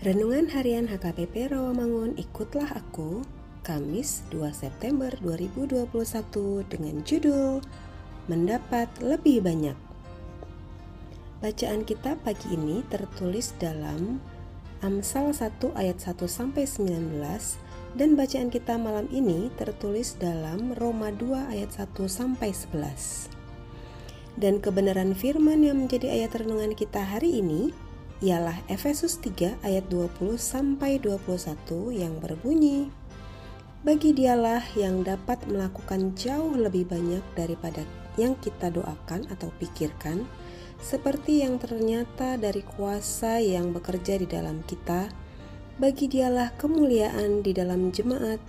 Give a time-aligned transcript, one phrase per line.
[0.00, 3.20] Renungan Harian HKBP Rawamangun Ikutlah Aku
[3.60, 5.84] Kamis 2 September 2021
[6.72, 7.60] dengan judul
[8.24, 9.76] Mendapat Lebih Banyak
[11.44, 14.24] Bacaan kita pagi ini tertulis dalam
[14.80, 17.20] Amsal 1 ayat 1 sampai 19
[18.00, 23.28] dan bacaan kita malam ini tertulis dalam Roma 2 ayat 1 sampai 11.
[24.40, 27.89] Dan kebenaran firman yang menjadi ayat renungan kita hari ini
[28.20, 31.56] ialah Efesus 3 ayat 20 sampai 21
[31.96, 32.92] yang berbunyi
[33.80, 37.80] Bagi dialah yang dapat melakukan jauh lebih banyak daripada
[38.20, 40.28] yang kita doakan atau pikirkan
[40.80, 45.08] seperti yang ternyata dari kuasa yang bekerja di dalam kita
[45.80, 48.40] bagi dialah kemuliaan di dalam jemaat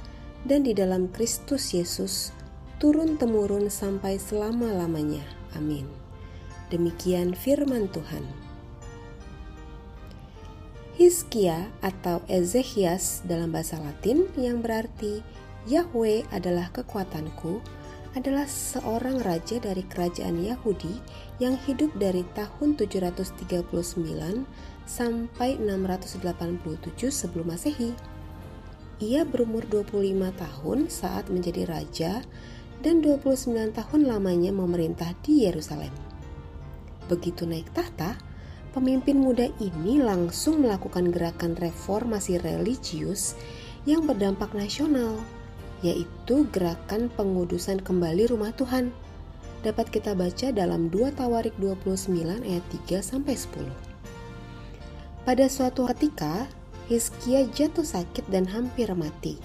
[0.43, 2.35] dan di dalam Kristus Yesus
[2.81, 5.23] turun temurun sampai selama-lamanya.
[5.55, 5.87] Amin.
[6.67, 8.50] Demikian firman Tuhan.
[11.01, 15.25] Hizkia atau Ezekias dalam bahasa Latin yang berarti
[15.65, 17.57] Yahweh adalah kekuatanku
[18.13, 21.01] adalah seorang raja dari kerajaan Yahudi
[21.41, 23.33] yang hidup dari tahun 739
[24.85, 26.21] sampai 687
[27.09, 27.97] sebelum Masehi.
[29.01, 30.05] Ia berumur 25
[30.37, 32.21] tahun saat menjadi raja
[32.85, 35.89] dan 29 tahun lamanya memerintah di Yerusalem.
[37.09, 38.21] Begitu naik tahta,
[38.71, 43.35] pemimpin muda ini langsung melakukan gerakan reformasi religius
[43.83, 45.19] yang berdampak nasional,
[45.83, 48.95] yaitu gerakan pengudusan kembali rumah Tuhan.
[49.61, 53.69] Dapat kita baca dalam 2 Tawarik 29 ayat 3 sampai 10.
[55.21, 56.49] Pada suatu ketika,
[56.89, 59.37] Hizkia jatuh sakit dan hampir mati.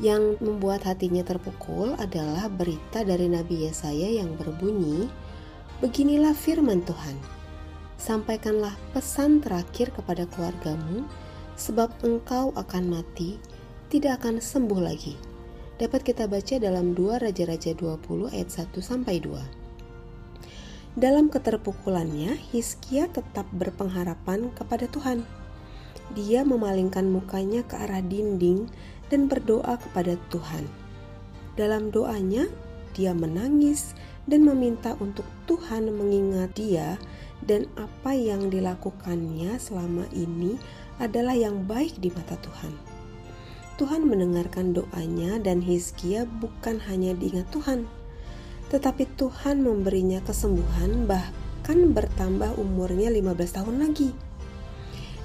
[0.00, 5.08] Yang membuat hatinya terpukul adalah berita dari Nabi Yesaya yang berbunyi,
[5.80, 7.35] "Beginilah firman Tuhan:
[7.96, 11.04] sampaikanlah pesan terakhir kepada keluargamu,
[11.56, 13.40] sebab engkau akan mati,
[13.88, 15.16] tidak akan sembuh lagi.
[15.76, 20.96] Dapat kita baca dalam 2 Raja-Raja 20 ayat 1 sampai 2.
[20.96, 25.28] Dalam keterpukulannya, Hizkia tetap berpengharapan kepada Tuhan.
[26.16, 28.72] Dia memalingkan mukanya ke arah dinding
[29.12, 30.64] dan berdoa kepada Tuhan.
[31.60, 32.48] Dalam doanya,
[32.96, 33.92] dia menangis
[34.24, 36.96] dan meminta untuk Tuhan mengingat dia
[37.44, 40.56] dan apa yang dilakukannya selama ini
[40.96, 42.72] adalah yang baik di mata Tuhan.
[43.76, 47.84] Tuhan mendengarkan doanya dan Hizkia bukan hanya diingat Tuhan,
[48.72, 54.16] tetapi Tuhan memberinya kesembuhan bahkan bertambah umurnya 15 tahun lagi.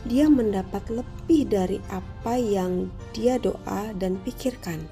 [0.03, 4.83] Dia mendapat lebih dari apa yang dia doa dan pikirkan.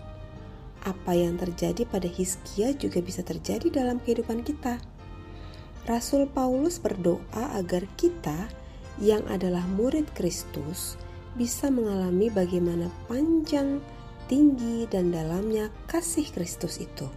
[0.87, 4.79] Apa yang terjadi pada Hizkia juga bisa terjadi dalam kehidupan kita.
[5.89, 8.45] Rasul Paulus berdoa agar kita
[9.01, 11.01] yang adalah murid Kristus
[11.33, 13.81] bisa mengalami bagaimana panjang,
[14.29, 17.09] tinggi, dan dalamnya kasih Kristus itu.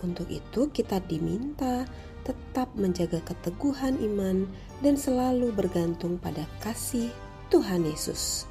[0.00, 1.84] Untuk itu, kita diminta
[2.24, 4.48] tetap menjaga keteguhan iman
[4.80, 7.12] dan selalu bergantung pada kasih
[7.52, 8.48] Tuhan Yesus.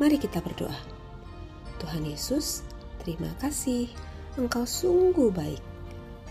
[0.00, 0.80] Mari kita berdoa.
[1.76, 2.64] Tuhan Yesus,
[3.04, 3.92] terima kasih.
[4.40, 5.60] Engkau sungguh baik.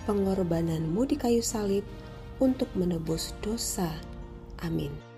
[0.10, 1.86] Pengorbananmu di kayu salib
[2.40, 3.92] untuk menebus dosa.
[4.62, 5.11] Amin.